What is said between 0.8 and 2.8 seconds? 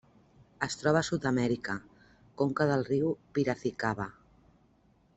a Sud-amèrica: conca